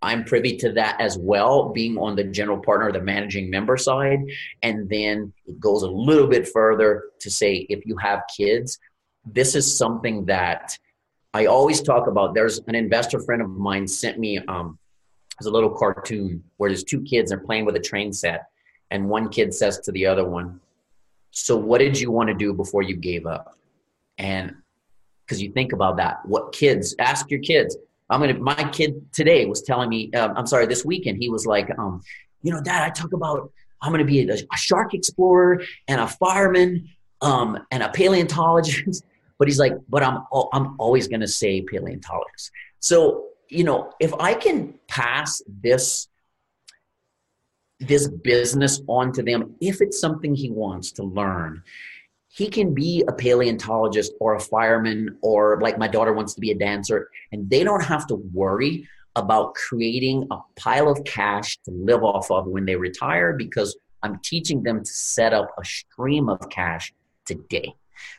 [0.00, 4.20] I'm privy to that as well, being on the general partner, the managing member side.
[4.62, 8.78] And then it goes a little bit further to say if you have kids,
[9.26, 10.78] this is something that
[11.34, 12.34] I always talk about.
[12.34, 14.78] There's an investor friend of mine sent me um,
[15.46, 18.46] a little cartoon where there's two kids are playing with a train set,
[18.90, 20.60] and one kid says to the other one,
[21.30, 23.56] So what did you want to do before you gave up?
[24.16, 24.54] And
[25.24, 27.76] because you think about that, what kids ask your kids.
[28.10, 28.38] I'm gonna.
[28.38, 30.12] My kid today was telling me.
[30.12, 30.66] Um, I'm sorry.
[30.66, 32.02] This weekend he was like, um,
[32.42, 36.06] you know, Dad, I talk about I'm gonna be a, a shark explorer and a
[36.06, 36.88] fireman
[37.20, 39.04] um, and a paleontologist.
[39.38, 42.50] But he's like, but I'm I'm always gonna say paleontologist.
[42.80, 46.08] So you know, if I can pass this
[47.78, 51.62] this business onto them, if it's something he wants to learn,
[52.28, 56.50] he can be a paleontologist or a fireman or like my daughter wants to be
[56.50, 58.86] a dancer and they don't have to worry
[59.16, 64.20] about creating a pile of cash to live off of when they retire because I'm
[64.22, 66.92] teaching them to set up a stream of cash
[67.24, 67.74] today.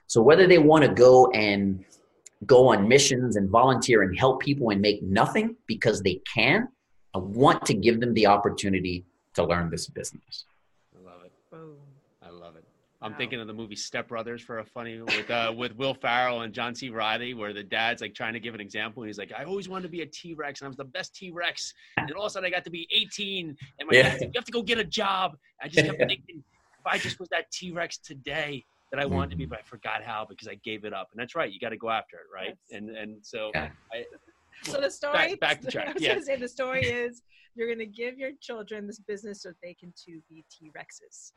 [0.07, 1.85] So whether they want to go and
[2.45, 6.67] go on missions and volunteer and help people and make nothing because they can,
[7.15, 10.45] I want to give them the opportunity to learn this business.
[10.95, 11.31] I love it.
[11.51, 11.77] Boom.
[13.01, 13.11] I love it.
[13.11, 13.17] I'm wow.
[13.17, 16.53] thinking of the movie Step Brothers for a funny with uh, with Will Ferrell and
[16.53, 16.89] John C.
[16.89, 19.03] Reilly, where the dad's like trying to give an example.
[19.03, 20.85] And he's like, "I always wanted to be a T Rex, and I was the
[20.85, 21.73] best T Rex.
[21.97, 24.11] And all of a sudden, I got to be 18, and my yeah.
[24.17, 26.43] said, you have to go get a job." I just kept thinking,
[26.79, 29.31] if I just was that T Rex today that I wanted mm-hmm.
[29.31, 31.09] to be, but I forgot how because I gave it up.
[31.11, 32.57] And that's right, you got to go after it, right?
[32.69, 32.79] Yes.
[32.79, 33.69] And and so yeah.
[33.93, 34.05] I,
[34.63, 35.87] so the story back, back to track.
[35.89, 36.13] I was yeah.
[36.13, 37.21] gonna say the story is
[37.55, 41.33] you're going to give your children this business so they can too be T Rexes.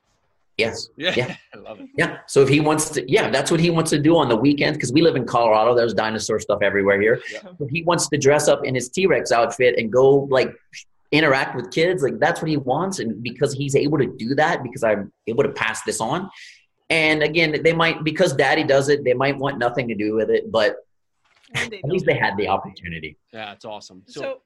[0.58, 0.88] Yes.
[0.96, 1.14] Yeah.
[1.16, 1.36] yeah.
[1.54, 1.88] I love it.
[1.96, 2.18] Yeah.
[2.26, 4.76] So if he wants to, yeah, that's what he wants to do on the weekends
[4.76, 5.74] because we live in Colorado.
[5.74, 7.20] There's dinosaur stuff everywhere here.
[7.32, 7.40] Yeah.
[7.58, 10.54] If he wants to dress up in his T Rex outfit and go like
[11.10, 12.98] interact with kids, like that's what he wants.
[12.98, 16.30] And because he's able to do that, because I'm able to pass this on.
[16.90, 20.30] And again, they might, because daddy does it, they might want nothing to do with
[20.30, 20.76] it, but
[21.54, 23.16] at least they had the opportunity.
[23.32, 24.02] Yeah, it's awesome.
[24.06, 24.42] So, so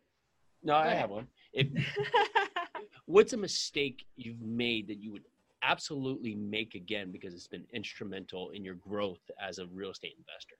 [0.63, 1.27] no, I have one.
[1.53, 1.67] If,
[3.07, 5.25] what's a mistake you've made that you would
[5.63, 10.57] absolutely make again because it's been instrumental in your growth as a real estate investor?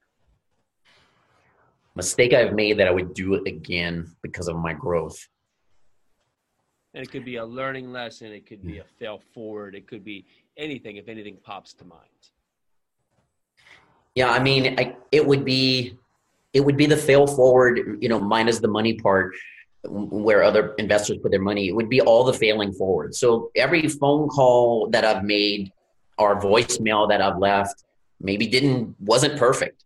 [1.95, 5.27] Mistake I've made that I would do it again because of my growth.
[6.93, 8.81] And it could be a learning lesson, it could be hmm.
[8.81, 10.25] a fail forward, it could be
[10.57, 12.01] anything if anything pops to mind.
[14.15, 15.97] Yeah, I mean, I, it would be
[16.53, 19.35] it would be the fail forward, you know, minus the money part
[19.85, 23.15] where other investors put their money, it would be all the failing forward.
[23.15, 25.71] So every phone call that I've made
[26.17, 27.83] or voicemail that I've left
[28.19, 29.83] maybe didn't wasn't perfect,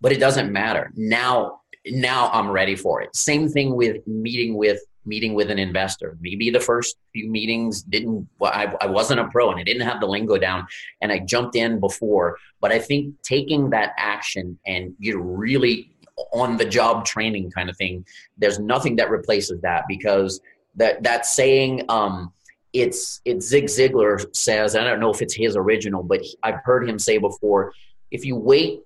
[0.00, 0.92] but it doesn't matter.
[0.96, 3.14] Now now I'm ready for it.
[3.14, 6.18] Same thing with meeting with meeting with an investor.
[6.20, 9.86] Maybe the first few meetings didn't well, I, I wasn't a pro and I didn't
[9.86, 10.66] have the lingo down
[11.00, 12.36] and I jumped in before.
[12.60, 15.92] But I think taking that action and you really
[16.32, 18.04] on the job training kind of thing.
[18.36, 20.40] There's nothing that replaces that because
[20.76, 22.32] that that saying um,
[22.72, 26.88] it's it's Zig Ziglar says I don't know if it's his original, but I've heard
[26.88, 27.72] him say before
[28.10, 28.80] if you wait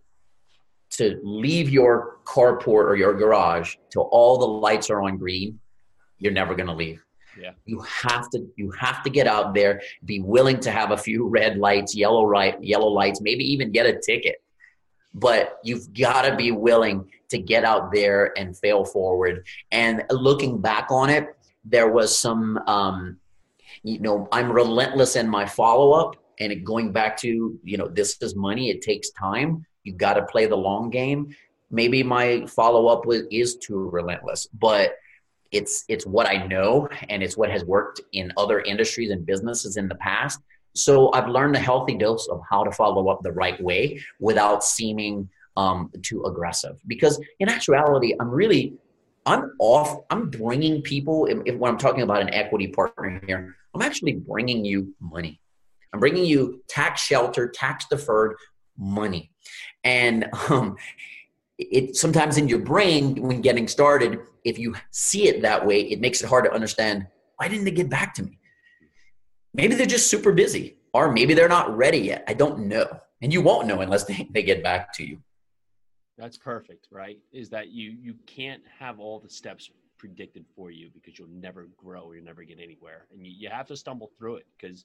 [0.91, 5.59] to leave your carport or your garage till all the lights are on green,
[6.19, 7.03] you're never going to leave.
[7.41, 7.53] Yeah.
[7.65, 11.27] You have to you have to get out there, be willing to have a few
[11.27, 14.37] red lights, yellow right, yellow lights, maybe even get a ticket.
[15.15, 19.47] But you've got to be willing to get out there and fail forward.
[19.71, 23.19] And looking back on it, there was some, um,
[23.83, 26.17] you know, I'm relentless in my follow up.
[26.41, 29.67] And going back to, you know, this is money, it takes time.
[29.85, 31.35] You got to play the long game.
[31.71, 34.95] Maybe my follow up is too relentless, but
[35.53, 39.77] it's it's what I know and it's what has worked in other industries and businesses
[39.77, 40.41] in the past.
[40.75, 44.65] So I've learned a healthy dose of how to follow up the right way without
[44.65, 46.81] seeming um, too aggressive.
[46.87, 48.75] Because in actuality, I'm really,
[49.27, 50.05] I'm off.
[50.11, 51.27] I'm bringing people.
[51.27, 55.41] If, if, when I'm talking about an equity partner here, I'm actually bringing you money.
[55.93, 58.37] I'm bringing you tax shelter, tax deferred
[58.79, 59.31] money,
[59.85, 60.77] and um,
[61.59, 66.01] it sometimes in your brain when getting started, if you see it that way, it
[66.01, 67.07] makes it hard to understand.
[67.37, 68.39] Why didn't they get back to me?
[69.55, 72.25] Maybe they're just super busy, or maybe they're not ready yet.
[72.27, 73.01] I don't know.
[73.21, 75.19] And you won't know unless they, they get back to you.
[76.23, 77.19] That's perfect, right?
[77.33, 81.67] Is that you you can't have all the steps predicted for you because you'll never
[81.77, 83.07] grow, you'll never get anywhere.
[83.13, 84.85] And you, you have to stumble through it because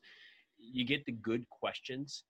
[0.57, 2.23] you get the good questions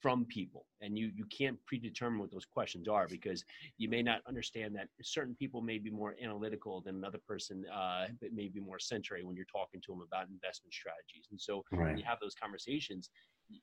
[0.00, 3.44] from people and you you can't predetermine what those questions are because
[3.78, 8.06] you may not understand that certain people may be more analytical than another person uh
[8.20, 11.62] but may be more century when you're talking to them about investment strategies and so
[11.72, 11.88] right.
[11.88, 13.10] when you have those conversations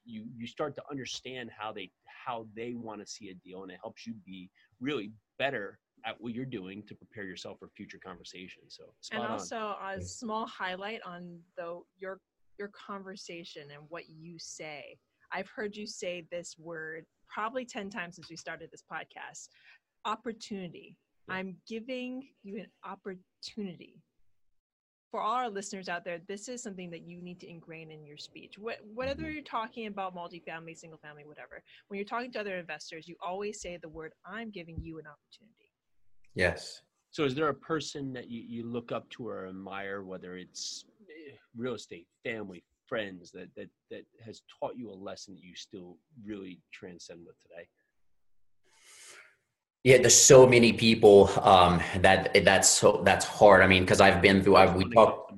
[0.05, 3.71] you you start to understand how they how they want to see a deal and
[3.71, 7.99] it helps you be really better at what you're doing to prepare yourself for future
[8.05, 9.99] conversations so and also on.
[9.99, 12.19] a small highlight on the your
[12.57, 14.97] your conversation and what you say
[15.33, 19.49] I've heard you say this word probably 10 times since we started this podcast
[20.05, 20.97] opportunity.
[21.29, 24.01] I'm giving you an opportunity.
[25.13, 28.03] For all our listeners out there, this is something that you need to ingrain in
[28.03, 28.55] your speech.
[28.57, 29.31] What, whether Mm-hmm.
[29.31, 33.61] you're talking about multifamily, single family, whatever, when you're talking to other investors, you always
[33.61, 35.71] say the word, I'm giving you an opportunity.
[36.33, 36.81] Yes.
[37.11, 40.85] So, is there a person that you, you look up to or admire, whether it's
[41.07, 45.53] eh, real estate, family, friends, that that that has taught you a lesson that you
[45.53, 47.67] still really transcend with today?
[49.83, 53.61] Yeah, there's so many people um, that that's so that's hard.
[53.61, 54.55] I mean, because I've been through.
[54.55, 55.33] I've we talked.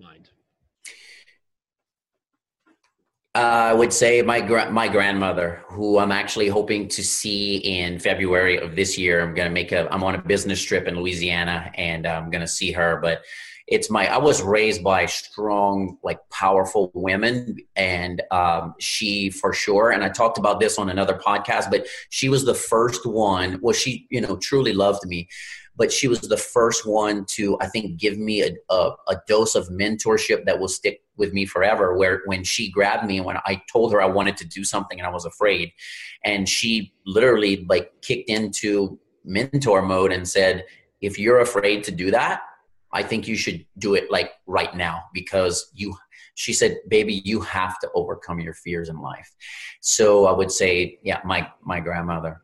[3.34, 8.00] Uh, I would say my gra- my grandmother, who I'm actually hoping to see in
[8.00, 9.22] February of this year.
[9.22, 9.92] I'm gonna make a.
[9.92, 13.00] I'm on a business trip in Louisiana, and I'm gonna see her.
[13.02, 13.24] But
[13.68, 14.08] it's my.
[14.08, 19.90] I was raised by strong, like powerful women, and um, she for sure.
[19.92, 23.60] And I talked about this on another podcast, but she was the first one.
[23.62, 25.28] Well, she you know truly loved me,
[25.76, 29.56] but she was the first one to I think give me a, a, a dose
[29.56, 31.98] of mentorship that will stick with me forever.
[31.98, 35.08] Where when she grabbed me when I told her I wanted to do something and
[35.08, 35.72] I was afraid,
[36.24, 40.66] and she literally like kicked into mentor mode and said,
[41.02, 42.42] "If you're afraid to do that."
[42.94, 45.96] I think you should do it like right now because you
[46.36, 49.32] she said baby you have to overcome your fears in life.
[49.82, 52.42] So i would say yeah my my grandmother.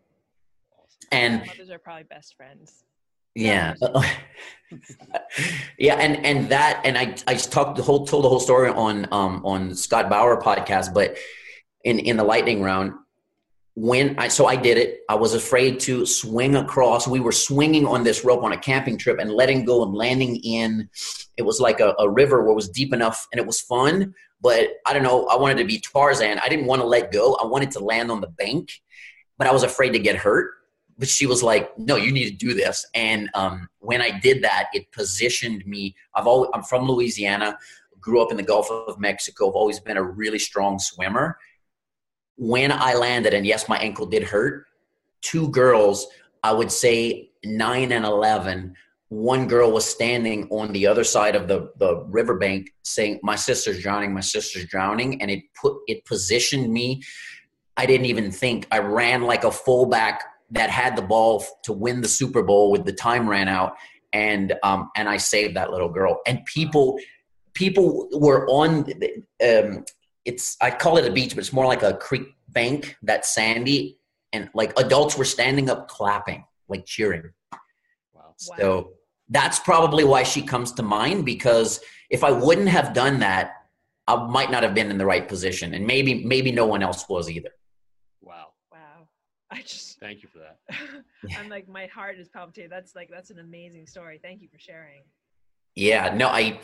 [1.11, 2.83] And Mothers are probably best friends.
[3.35, 3.73] yeah.
[5.77, 9.07] Yeah and and that and i i talked the whole told the whole story on
[9.11, 11.17] um on scott bauer podcast but
[11.83, 12.93] in in the lightning round
[13.75, 17.85] when i so i did it i was afraid to swing across we were swinging
[17.85, 20.89] on this rope on a camping trip and letting go and landing in
[21.37, 24.13] it was like a, a river where it was deep enough and it was fun
[24.41, 27.35] but i don't know i wanted to be tarzan i didn't want to let go
[27.35, 28.71] i wanted to land on the bank
[29.37, 30.51] but i was afraid to get hurt
[31.01, 34.43] but she was like, "No, you need to do this." And um, when I did
[34.43, 35.95] that, it positioned me.
[36.15, 37.57] I've always, I'm from Louisiana,
[37.99, 39.49] grew up in the Gulf of Mexico.
[39.49, 41.37] I've always been a really strong swimmer.
[42.41, 44.65] When I landed, and yes, my ankle did hurt.
[45.21, 46.07] Two girls,
[46.41, 48.73] I would say nine and eleven.
[49.09, 53.79] One girl was standing on the other side of the the riverbank, saying, "My sister's
[53.83, 54.11] drowning.
[54.11, 57.03] My sister's drowning," and it put it positioned me.
[57.77, 58.65] I didn't even think.
[58.71, 62.85] I ran like a fullback that had the ball to win the Super Bowl with
[62.85, 63.75] the time ran out,
[64.13, 66.21] and um, and I saved that little girl.
[66.25, 66.97] And people
[67.53, 68.91] people were on.
[69.47, 69.85] Um,
[70.25, 73.97] it's I call it a beach, but it's more like a creek bank that's sandy,
[74.33, 77.31] and like adults were standing up clapping, like cheering.
[78.13, 78.35] Wow.
[78.37, 78.93] So
[79.29, 81.79] that's probably why she comes to mind because
[82.09, 83.53] if I wouldn't have done that,
[84.07, 87.07] I might not have been in the right position, and maybe maybe no one else
[87.09, 87.51] was either.
[88.21, 88.49] Wow.
[88.71, 89.07] Wow.
[89.49, 90.57] I just, Thank you for that.
[91.37, 92.69] I'm like, my heart is palpitating.
[92.69, 94.19] That's like, that's an amazing story.
[94.21, 95.03] Thank you for sharing.
[95.75, 96.59] Yeah, no, I.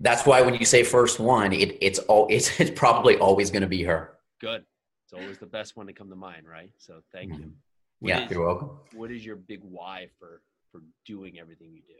[0.00, 3.62] That's why when you say first one, it it's all it's, it's probably always going
[3.62, 4.14] to be her.
[4.40, 4.64] Good.
[5.04, 6.70] It's always the best one to come to mind, right?
[6.78, 7.46] So thank you.
[7.46, 7.52] Mhm.
[8.00, 8.70] What Yeah, is- you're welcome.
[8.94, 11.94] What is your big why for for doing everything you do?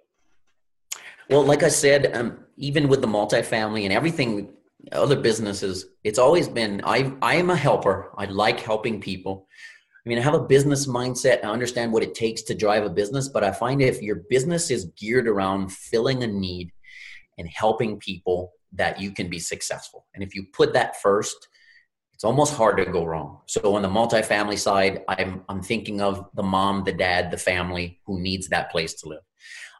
[1.31, 4.55] Well, like I said, um, even with the multifamily and everything,
[4.92, 8.11] other businesses, it's always been I I am a helper.
[8.16, 9.49] I like helping people.
[10.09, 11.44] I mean, I have a business mindset.
[11.44, 14.71] I understand what it takes to drive a business, but I find if your business
[14.71, 16.73] is geared around filling a need
[17.37, 20.07] and helping people, that you can be successful.
[20.14, 21.49] And if you put that first,
[22.14, 23.40] it's almost hard to go wrong.
[23.44, 28.01] So on the multifamily side, I'm I'm thinking of the mom, the dad, the family
[28.07, 29.27] who needs that place to live.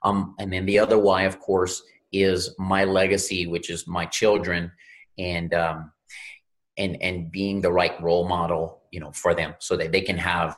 [0.03, 4.73] Um, and then the other why, of course, is my legacy, which is my children,
[5.17, 5.91] and um,
[6.79, 10.17] and and being the right role model, you know, for them, so that they can
[10.17, 10.57] have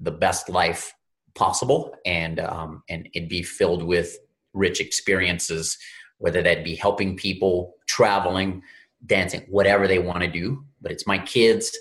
[0.00, 0.92] the best life
[1.34, 4.18] possible, and um, and it be filled with
[4.54, 5.78] rich experiences,
[6.18, 8.62] whether that be helping people, traveling,
[9.06, 10.64] dancing, whatever they want to do.
[10.80, 11.76] But it's my kids,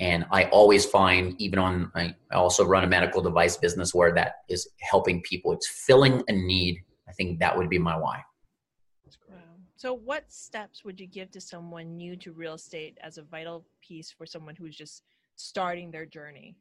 [0.00, 4.36] and I always find, even on, I also run a medical device business where that
[4.48, 5.52] is helping people.
[5.52, 6.82] It's filling a need.
[7.08, 8.22] I think that would be my why.
[9.80, 13.64] So, what steps would you give to someone new to real estate as a vital
[13.80, 15.04] piece for someone who's just
[15.36, 16.54] starting their journey?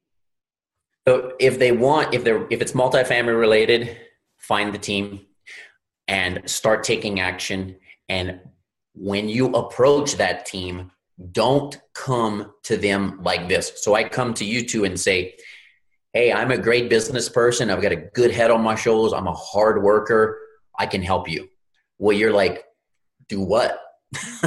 [1.06, 3.98] So if they want, if they're, if it's multifamily related,
[4.38, 5.26] find the team
[6.08, 7.76] and start taking action.
[8.08, 8.40] And
[8.94, 10.90] when you approach that team,
[11.34, 13.84] don't come to them like this.
[13.84, 15.36] So I come to you two and say,
[16.14, 17.70] Hey, I'm a great business person.
[17.70, 19.12] I've got a good head on my shoulders.
[19.12, 20.40] I'm a hard worker.
[20.80, 21.50] I can help you.
[21.98, 22.64] Well, you're like,
[23.30, 23.80] do what?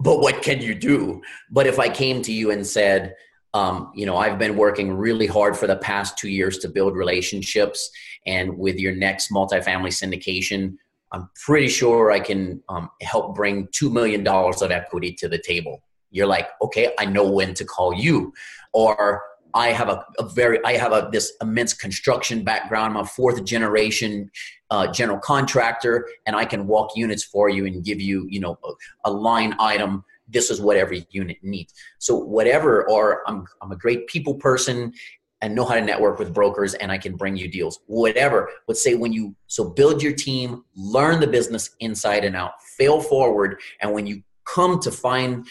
[0.00, 1.22] but what can you do?
[1.50, 3.14] But if I came to you and said,
[3.54, 6.96] um, you know, I've been working really hard for the past two years to build
[6.96, 7.90] relationships,
[8.26, 10.76] and with your next multifamily syndication,
[11.12, 15.82] I'm pretty sure I can um, help bring $2 million of equity to the table.
[16.10, 18.32] You're like, okay, I know when to call you.
[18.72, 19.22] Or
[19.54, 22.96] I have a, a very, I have a, this immense construction background.
[22.96, 24.30] I'm a fourth generation
[24.70, 28.58] uh, general contractor, and I can walk units for you and give you, you know,
[28.64, 28.72] a,
[29.04, 31.74] a line item this is what every unit needs.
[31.98, 34.92] So whatever, or I'm, I'm a great people person
[35.40, 37.80] and know how to network with brokers and I can bring you deals.
[37.86, 38.48] Whatever.
[38.68, 43.00] Let's say when you so build your team, learn the business inside and out, fail
[43.00, 45.46] forward, and when you come to find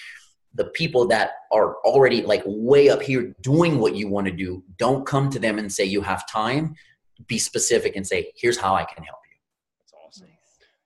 [0.53, 4.63] the people that are already like way up here doing what you want to do,
[4.77, 6.75] don't come to them and say you have time.
[7.27, 9.37] Be specific and say, here's how I can help you.
[9.79, 10.27] That's awesome.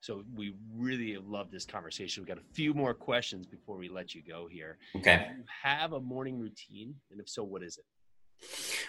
[0.02, 2.22] So we really love this conversation.
[2.22, 4.78] We've got a few more questions before we let you go here.
[4.96, 5.26] Okay.
[5.30, 6.96] Do you have a morning routine?
[7.12, 7.86] And if so, what is it?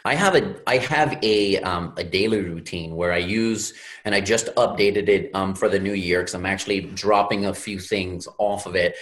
[0.05, 3.75] I have a I have a um, a daily routine where I use
[4.05, 7.55] and I just updated it um, for the new year because I'm actually dropping a
[7.55, 8.97] few things off of it.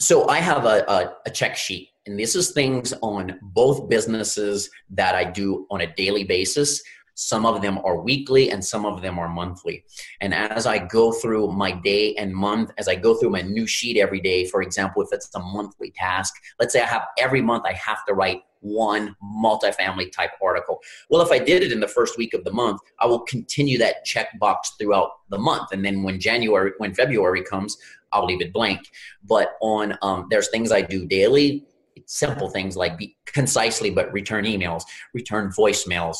[0.00, 4.70] So I have a, a, a check sheet, and this is things on both businesses
[4.90, 6.80] that I do on a daily basis.
[7.14, 9.84] Some of them are weekly and some of them are monthly.
[10.20, 13.66] And as I go through my day and month, as I go through my new
[13.66, 17.42] sheet every day, for example, if it's a monthly task, let's say I have every
[17.42, 20.80] month I have to write one multifamily type article.
[21.10, 23.78] Well, if I did it in the first week of the month, I will continue
[23.78, 25.72] that checkbox throughout the month.
[25.72, 27.76] And then when January, when February comes,
[28.12, 28.80] I'll leave it blank.
[29.24, 31.64] But on, um, there's things I do daily,
[32.06, 34.82] simple things like be concisely, but return emails,
[35.14, 36.18] return voicemails,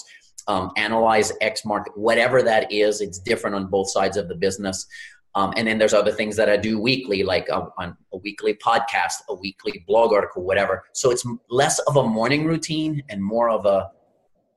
[0.49, 3.01] um, analyze X market, whatever that is.
[3.01, 4.87] It's different on both sides of the business.
[5.35, 8.55] Um, and then there's other things that I do weekly, like a, on a weekly
[8.55, 10.85] podcast, a weekly blog article, whatever.
[10.93, 13.91] So it's less of a morning routine and more of a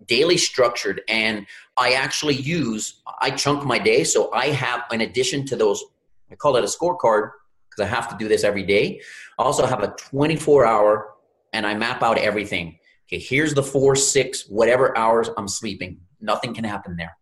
[0.08, 1.02] daily structured.
[1.08, 1.46] And
[1.78, 4.04] I actually use, I chunk my day.
[4.04, 5.84] So I have, in addition to those,
[6.32, 7.32] I call it a scorecard
[7.70, 9.02] because I have to do this every day.
[9.38, 11.14] I also have a 24 hour
[11.54, 12.78] and I map out everything.
[13.08, 16.00] Okay, here's the four, six, whatever hours I'm sleeping.
[16.22, 17.18] Nothing can happen there.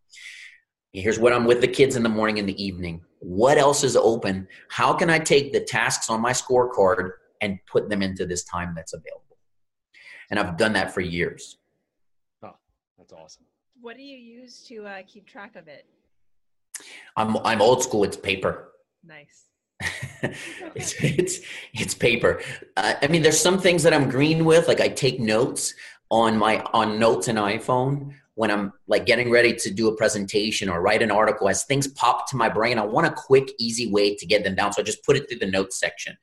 [0.93, 3.01] Here's what I'm with the kids in the morning and the evening.
[3.20, 4.47] What else is open?
[4.70, 8.74] How can I take the tasks on my scorecard and put them into this time
[8.76, 9.38] that's available?
[10.30, 11.57] And I've done that for years.
[12.43, 12.55] Oh,
[12.97, 13.45] that's awesome.
[13.82, 15.86] What do you use to uh, keep track of it?
[17.16, 18.03] I'm I'm old school.
[18.03, 18.70] It's paper.
[19.04, 19.45] Nice.
[20.76, 21.39] it's, it's
[21.74, 22.41] it's paper.
[22.76, 24.68] Uh, I mean, there's some things that I'm green with.
[24.68, 25.74] Like I take notes
[26.12, 30.70] on my on notes and iPhone when I'm like getting ready to do a presentation
[30.70, 31.50] or write an article.
[31.50, 34.56] As things pop to my brain, I want a quick, easy way to get them
[34.56, 34.74] down.
[34.74, 36.18] So I just put it through the notes section.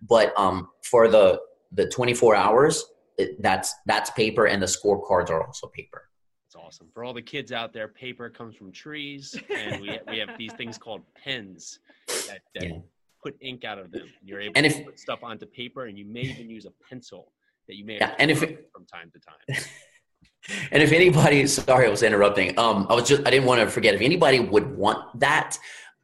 [0.00, 1.40] But um, for the
[1.72, 2.84] the 24 hours,
[3.18, 6.08] it, that's that's paper, and the scorecards are also paper.
[6.46, 6.88] That's awesome.
[6.92, 10.52] For all the kids out there, paper comes from trees, and we we have these
[10.54, 11.78] things called pens
[12.28, 12.78] that, that yeah
[13.22, 14.02] put ink out of them.
[14.02, 16.66] And You're able and if, to put stuff onto paper, and you may even use
[16.66, 17.32] a pencil
[17.68, 19.64] that you may yeah, and if it, from time to time.
[20.72, 22.58] and if anybody, sorry, I was interrupting.
[22.58, 23.94] Um, I was just I didn't want to forget.
[23.94, 25.56] If anybody would want that,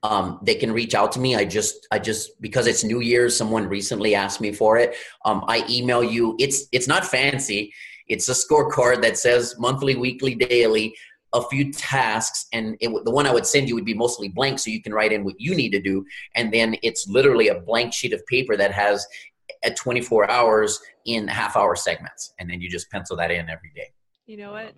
[0.05, 1.35] um, they can reach out to me.
[1.35, 4.95] I just, I just because it's New Year's, someone recently asked me for it.
[5.25, 6.37] Um, I email you.
[6.39, 7.73] It's it's not fancy.
[8.07, 10.95] It's a scorecard that says monthly, weekly, daily
[11.35, 14.59] a few tasks and it, the one i would send you would be mostly blank
[14.59, 16.05] so you can write in what you need to do
[16.35, 19.07] and then it's literally a blank sheet of paper that has
[19.65, 23.73] at 24 hours in half hour segments and then you just pencil that in every
[23.75, 23.91] day.
[24.27, 24.75] You know what?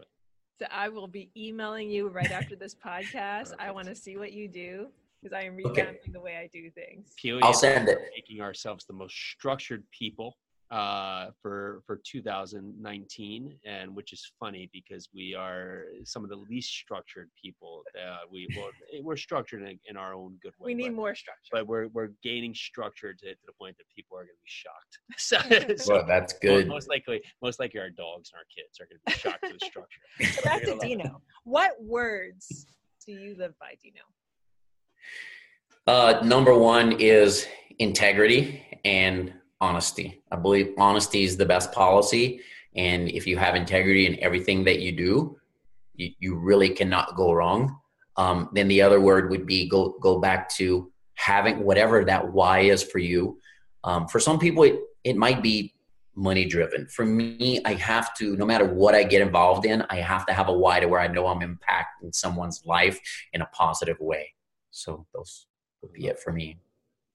[0.58, 3.52] so i will be emailing you right after this podcast.
[3.58, 4.88] I want to see what you do
[5.22, 6.12] because i am revamping okay.
[6.12, 7.12] the way i do things.
[7.42, 7.98] I'll send it.
[8.14, 10.36] making ourselves the most structured people
[10.70, 16.70] uh, for for 2019, and which is funny because we are some of the least
[16.70, 17.82] structured people.
[17.96, 20.66] Uh, we well, eh, we're structured in, in, our own good way.
[20.66, 23.86] We need but, more structure, but we're we're gaining structure to, to the point that
[23.94, 25.78] people are going to be shocked.
[25.84, 26.68] so, well, that's good.
[26.68, 29.58] Most likely, most likely, our dogs and our kids are going to be shocked to
[29.58, 30.34] the structure.
[30.34, 31.20] So back to Dino.
[31.44, 32.66] What words
[33.04, 34.02] do you live by, Dino?
[35.86, 37.46] Uh, number one is
[37.80, 40.22] integrity and honesty.
[40.30, 42.40] I believe honesty is the best policy.
[42.76, 45.36] And if you have integrity in everything that you do,
[45.94, 47.76] you, you really cannot go wrong.
[48.16, 52.60] Um, then the other word would be go go back to having whatever that why
[52.60, 53.38] is for you.
[53.84, 55.74] Um, for some people, it, it might be
[56.14, 56.86] money driven.
[56.86, 60.32] For me, I have to, no matter what I get involved in, I have to
[60.32, 63.00] have a why to where I know I'm impacting someone's life
[63.32, 64.34] in a positive way.
[64.70, 65.46] So those
[65.82, 66.58] would be it for me.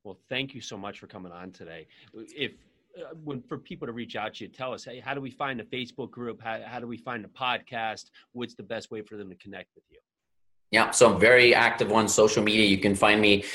[0.05, 1.87] Well, thank you so much for coming on today.
[2.13, 2.51] If
[2.95, 5.31] uh, when for people to reach out to you, tell us, hey, how do we
[5.31, 6.39] find the Facebook group?
[6.41, 8.11] How, how do we find the podcast?
[8.31, 9.97] What's the best way for them to connect with you?
[10.71, 12.65] Yeah, so I'm very active on social media.
[12.65, 13.45] You can find me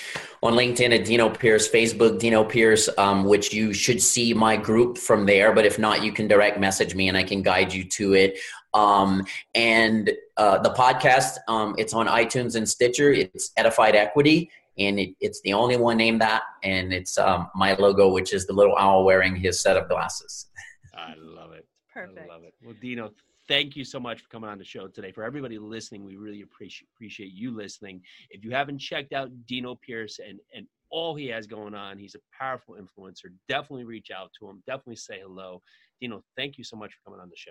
[0.42, 4.98] on LinkedIn at Dino Pierce, Facebook Dino Pierce, um, which you should see my group
[4.98, 5.52] from there.
[5.52, 8.38] But if not, you can direct message me and I can guide you to it.
[8.74, 9.24] Um,
[9.54, 13.12] and uh, the podcast, um, it's on iTunes and Stitcher.
[13.12, 16.42] It's Edified Equity, and it, it's the only one named that.
[16.62, 20.46] And it's um, my logo, which is the little owl wearing his set of glasses.
[20.94, 21.66] I love it.
[21.92, 22.18] Perfect.
[22.30, 22.54] I love it.
[22.62, 23.10] Well, Dino,
[23.48, 25.12] thank you so much for coming on the show today.
[25.12, 28.00] For everybody listening, we really appreciate appreciate you listening.
[28.30, 32.14] If you haven't checked out Dino Pierce and and all he has going on, he's
[32.14, 33.32] a powerful influencer.
[33.48, 34.62] Definitely reach out to him.
[34.66, 35.62] Definitely say hello.
[36.00, 37.50] Dino, thank you so much for coming on the show.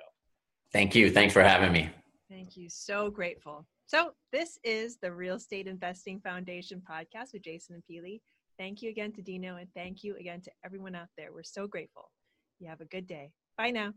[0.71, 1.09] Thank you.
[1.11, 1.89] Thanks for having me.
[2.29, 2.69] Thank you.
[2.69, 3.65] So grateful.
[3.87, 8.21] So, this is the Real Estate Investing Foundation podcast with Jason and Peely.
[8.59, 11.33] Thank you again to Dino and thank you again to everyone out there.
[11.33, 12.11] We're so grateful.
[12.59, 13.31] You have a good day.
[13.57, 13.93] Bye now.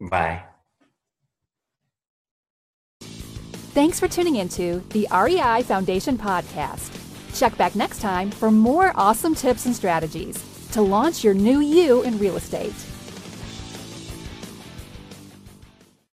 [0.00, 0.42] Bye.
[3.74, 6.92] Thanks for tuning into the REI Foundation podcast.
[7.38, 12.02] Check back next time for more awesome tips and strategies to launch your new you
[12.02, 12.74] in real estate.